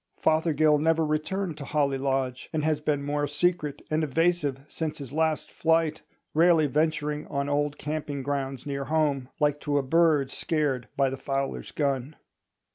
[0.17, 5.13] Fothergill never returned to Holly Lodge, and has been more secret and evasive since his
[5.13, 6.01] last flight,
[6.33, 11.17] rarely venturing on old camping grounds near home, like to a bird scared by the
[11.17, 12.15] fowler's gun.